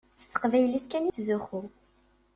S 0.21 0.23
teqbaylit 0.25 0.85
kan 0.91 1.07
i 1.09 1.11
tettzuxxu. 1.11 1.61